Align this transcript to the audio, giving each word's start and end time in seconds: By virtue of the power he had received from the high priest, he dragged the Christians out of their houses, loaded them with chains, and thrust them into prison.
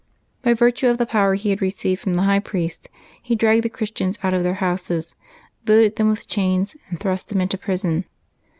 By 0.41 0.55
virtue 0.55 0.87
of 0.87 0.97
the 0.97 1.05
power 1.05 1.35
he 1.35 1.51
had 1.51 1.61
received 1.61 2.01
from 2.01 2.13
the 2.15 2.23
high 2.23 2.39
priest, 2.39 2.89
he 3.21 3.35
dragged 3.35 3.61
the 3.61 3.69
Christians 3.69 4.17
out 4.23 4.33
of 4.33 4.41
their 4.41 4.55
houses, 4.55 5.13
loaded 5.67 5.97
them 5.97 6.09
with 6.09 6.27
chains, 6.27 6.75
and 6.89 6.99
thrust 6.99 7.29
them 7.29 7.39
into 7.39 7.55
prison. 7.59 8.05